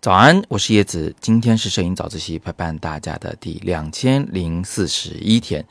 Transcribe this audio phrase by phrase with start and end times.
[0.00, 5.66] 早安，我是叶子，今天是摄影早自习陪伴大家的第两千零四十一天。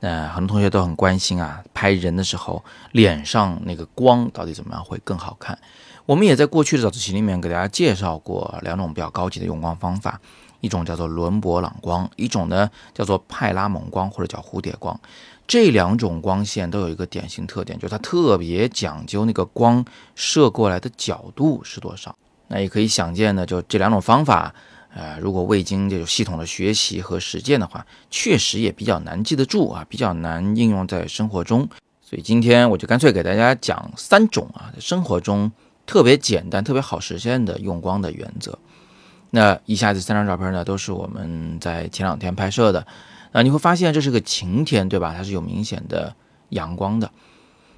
[0.00, 5.58] 那很多同学都很关心啊，拍人的时候脸上那个光到底怎么样会更好看？
[6.06, 10.20] 我们也在过去的早自习里面给大家介绍过两种比较高级的用光方法，
[10.64, 14.98] 一种叫做伦勃朗光，一种呢叫做派拉蒙光或者叫蝴蝶光。
[15.46, 22.16] 这两种光线都有一个典型特点，就是它特别讲究那个光射过来的角度是多少。
[22.48, 24.54] 那也可以想见呢，就这两种方法，
[24.94, 31.68] 呃，如果未经这种系统的学习和实践的话，确实也比较难记得住啊，比较难应用在生活中。
[32.00, 35.52] 所以今天我就干脆给大家讲三种啊，生活中
[35.84, 38.58] 特别简单、特别好实现的用光的原则。
[39.34, 42.86] 那以下这三张照片呢，都是我们在前两天拍摄的。
[43.32, 45.12] 那你会发现这是个晴天，对吧？
[45.16, 46.14] 它是有明显的
[46.50, 47.10] 阳光的。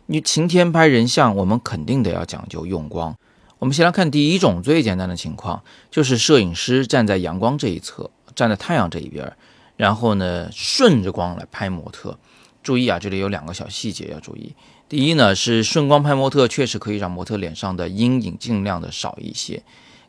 [0.05, 3.17] 你晴天拍人像，我们肯定得要讲究用光。
[3.59, 9.33] 我们先来看第一种最简单的情况，就是摄影师站在阳光这一侧，站在太阳这一边，
[9.79, 12.19] 然后呢顺着光来拍模特。
[12.63, 14.55] 注意啊，这里有两个小细节要注意。
[14.91, 19.63] 第一呢是顺光拍模特，确实可以让模特脸上的阴影尽量的少一些，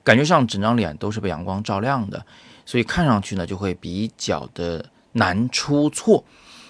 [0.08, 2.26] 感觉上整张脸都是被阳光照亮的，
[2.66, 6.24] 所以看上去呢就会比较的难出错，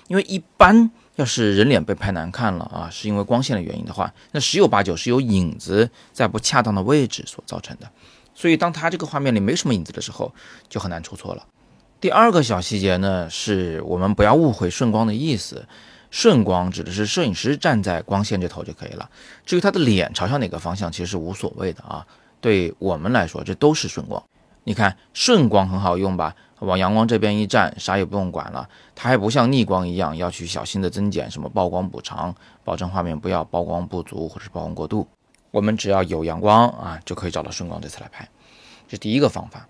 [0.07, 0.89] 因为一般。
[1.17, 7.89] 要是人脸被拍难看了啊，是因为光线的原因的话，那十有八九是由影子在不恰当的位置所造成的。
[8.35, 10.31] 所以，当他这个画面里没什么影子的时候，
[10.69, 11.44] 就很难出错了。
[11.99, 15.67] 第二个小细节呢，是我们不要误会顺光的意思。
[16.11, 19.09] 顺光指的是摄影师站在光线这头就可以了，
[19.44, 22.05] 至于他的脸朝向哪个方向，其实是无所谓的啊。
[22.41, 24.23] 对我们来说，这都是顺光。
[24.63, 26.35] 你看顺光很好用吧？
[26.59, 28.67] 往阳光这边一站，啥也不用管了。
[28.95, 35.07] 它还不像逆光一样要去小心的增减什么曝光补偿，保证画面不要曝光不足或者是曝光过度。
[35.52, 38.27] 我们只要有阳光啊，就可以找到顺光这次来拍。
[38.88, 39.67] 这第一个方法。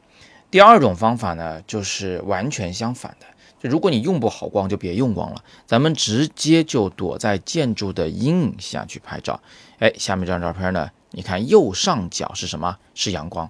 [0.50, 3.26] 第二种方法呢，就是完全相反的。
[3.60, 9.40] 就如果你用不好光，就别用光了，咱们直接就躲在建筑的阴影下去拍照。
[9.80, 12.78] 哎，下面这张照片呢，你看右上角是什么？
[12.94, 13.50] 是阳光。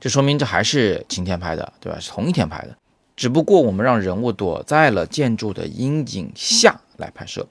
[0.00, 1.98] 这说明这还是晴天拍的，对吧？
[2.00, 2.76] 是同一天拍的，
[3.14, 7.46] 只不过我们让人物躲在了建筑的阴影下来拍摄。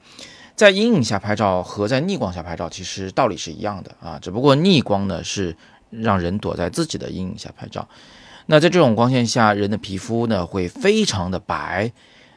[0.56, 5.56] 在阴影下拍照和在逆光下拍照其实道理是一样的啊，只不过逆光呢是
[5.90, 7.88] 让人躲在自己的阴影下拍照。
[8.48, 11.92] 那在这种光线下，人的皮肤呢会非常的白，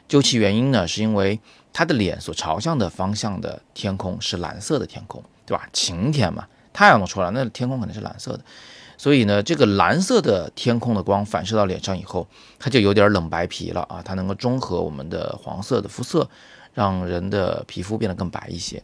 [0.07, 1.39] 究其原因呢，是因为
[1.73, 5.67] 他的脸所朝向的方向的天空是蓝色的天空，对吧？
[5.73, 8.41] 晴天嘛，太阳都出来，那天空肯定是蓝色的。
[8.97, 12.27] 所以呢，这个蓝色的天空的光反射到脸上以后，
[12.59, 16.29] 它就有点冷白皮了啊，它能够中和我们的黄色的肤色，
[16.73, 18.83] 让人的皮肤变得更白一些。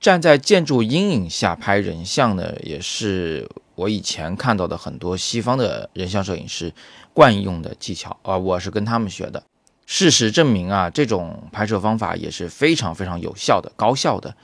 [0.00, 6.72] 站在建筑阴影下拍人像呢，也是我以前看到的很多西方的人像摄影师
[7.12, 9.42] 惯用的技巧啊，我是跟他们学的。
[9.86, 14.36] 事实证明啊，这种拍摄方法也是非常非常有效的、高效的，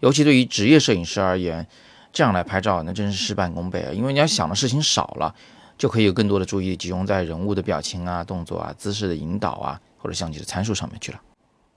[0.00, 1.66] 尤其对于职业摄影师而言。
[2.12, 3.92] 这样来拍照，那真是事半功倍啊！
[3.92, 5.34] 因为你要想的事情少了，
[5.78, 11.20] 就可以有更多的注意力集中在人物的表情啊、动作啊、姿势的引导啊，或者相机的参数上面去了。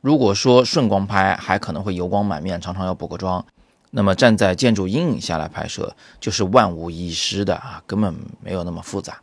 [0.02, 3.46] 如果说顺光拍还可能会油光满面，常常要补个妆，
[3.92, 9.20] 那么站在建筑阴影下来拍摄就是万无一失的啊，根本没有那么复杂。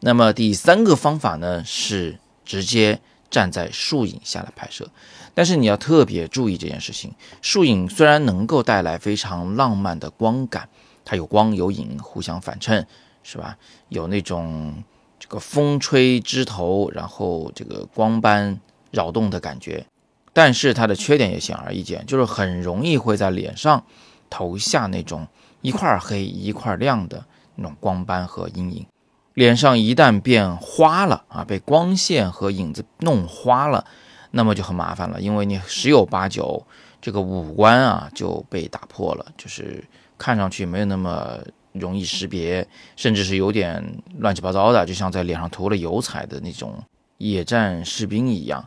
[0.00, 3.00] 那么第三个方法呢，是直接。
[3.30, 4.88] 站在树影下来拍摄，
[5.34, 7.12] 但是你要特别注意这件事情。
[7.42, 10.68] 树影虽然能够带来非常浪漫的光感，
[11.04, 12.86] 它有光有影互相反衬，
[13.22, 13.56] 是吧？
[13.88, 14.82] 有那种
[15.18, 18.60] 这个风吹枝头，然后这个光斑
[18.90, 19.84] 扰动的感觉。
[20.32, 23.84] 但是它的缺点也显而易见，就是很容易会在脸上
[24.28, 25.26] 投下那种
[25.62, 28.86] 一块黑一块亮的那种光斑和阴影。
[29.36, 33.84] 脸上一旦变花了啊，被光线和影子弄花了，
[34.30, 36.66] 那么就很麻烦了，因为你十有八九
[37.02, 39.84] 这个五官啊就被打破了，就是
[40.16, 41.38] 看上去没有那么
[41.72, 42.66] 容易识别，
[42.96, 43.84] 甚至是有点
[44.20, 46.82] 乱七八糟的，就像在脸上涂了油彩的那种
[47.18, 48.66] 野战士兵一样。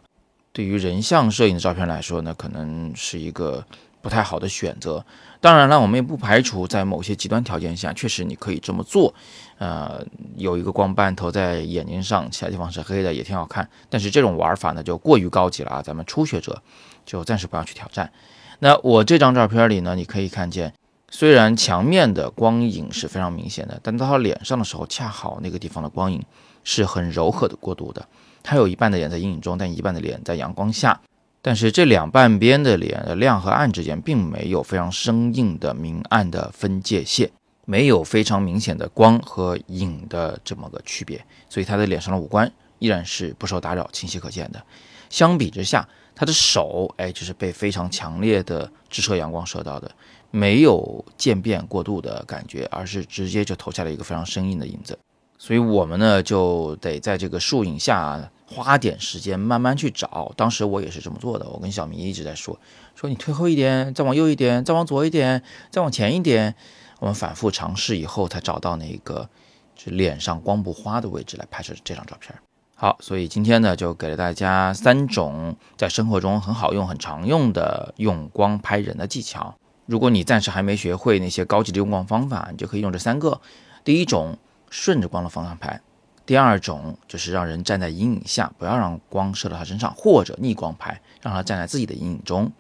[0.53, 3.65] 对于人像摄影的照片来说呢，可能是一个
[4.01, 5.05] 不太好的选择。
[5.41, 9.13] 当然了，我们也不排除在某些极端条件下，确实你可以这么做。
[9.57, 10.05] 呃，
[10.35, 13.69] 有一个光斑投在眼睛上，其他地方是黑的，也挺好看。
[13.89, 16.61] 但是这种玩法呢，就过于高级了啊，咱们初学者
[17.05, 18.11] 就暂时不要去挑战。
[18.59, 20.73] 那我这张照片里呢，你可以看见，
[21.09, 26.21] 虽然墙面的光影是非常明显的，但到他脸上的时候，恰好那个地方的光影
[26.65, 28.05] 是很柔和的过渡的。
[28.43, 30.99] 他有一半的脸在阴影中，但一半的脸在阳光下。
[31.41, 37.31] 但是这两半边的脸的亮和暗之间并没有非常生硬的明暗的分界线，
[37.65, 44.61] 没有非常明显的光和影的这么个区别，所以他的脸上的五官依然是不受打扰、清晰可见的。
[45.09, 49.89] 相比之下，他的手，哎，就是被非常强烈的直射阳光射到的，
[50.31, 54.97] 没有渐变过度的感觉，而是直接就投下了一个非常生硬的影子。
[55.37, 60.33] 所以我们呢就得在这个树影下花点时间慢慢去找。
[60.35, 62.59] 当时我也是这么做的，我跟小明一直在说，
[62.95, 66.55] 说你退后一点，再往右一点，再往左一点，再往前一点。
[66.99, 69.29] 我们反复尝试以后，才找到那个
[69.75, 72.33] 就脸上光不花的位置来拍摄这张照片。
[72.75, 79.55] 好，所以今天呢就给了大家三种在生活中很好用、很常用的用光拍人的技巧。
[79.85, 83.39] 如果你暂时还没学会那些高级的用光方法，你就可以用这三个。
[83.83, 84.37] 第一种。
[84.71, 85.81] 顺着光的方向拍。
[86.29, 92.51] 第二种就是让人站在阴影下，不要让光射到他身上，或者逆光拍，让他站在自己的阴影中。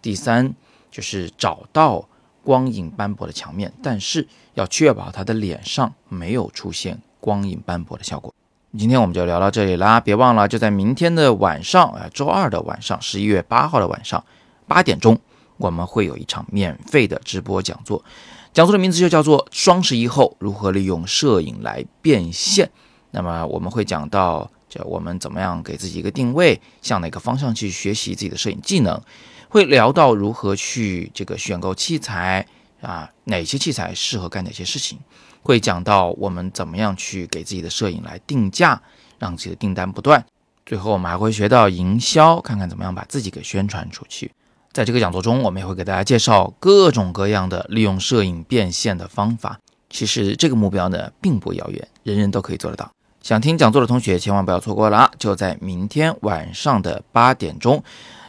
[0.00, 0.52] 第三
[0.90, 2.08] 就是找到
[2.42, 8.34] 光影斑驳的墙面，但是要确保他的脸上没有出现光影斑驳的效果。
[8.76, 14.24] 今天我们就聊到这里啦，别忘了就在明天的晚上，啊，周二的晚上，十一月八号的晚上
[14.66, 15.16] 八点钟，
[15.58, 18.04] 我们会有一场免费的直播讲座。
[18.52, 22.68] 讲座的名字就叫做“双十一后如何利用摄影来变现”。
[23.12, 29.00] 那么我们会讲到，就我们怎么样给自己一个定位，向哪个方向去学习自己的摄影技能。
[29.48, 32.46] 会聊到如何去这个选购器材
[32.80, 34.98] 啊，哪些器材适合干哪些事情。
[35.42, 38.80] 会讲到我们怎么样去给自己的摄影来定价，
[39.18, 40.24] 让自己的订单不断。
[40.64, 44.30] 最后我们还会学到营销，看看怎么样把自己给宣传出去。
[44.72, 49.60] 在这个讲座中，我们也会给大家介绍各种各样的利用摄影变现的方法。
[49.90, 52.90] 其实这个目标呢，并不遥远，人人都可以做得到。
[53.22, 55.10] 想听讲座的同学，千万不要错过了啊！
[55.16, 57.82] 就在明天晚上的八点钟。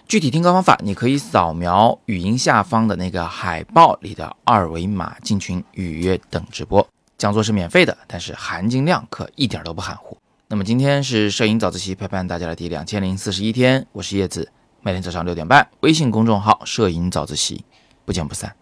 [0.07, 6.87] 具体听课方法，你可以扫描语音下方的那个海报里的二维码进群预约等直播。
[7.17, 10.15] 讲座是免费的，但是含金量可一点都不含糊。
[10.47, 14.51] 那么今天是摄影早自习陪伴大家的第两千零四十一天，我是叶子。
[14.81, 17.65] 每天早上六点半，微信公众号“摄影早自习”，
[18.05, 18.55] 不见不散。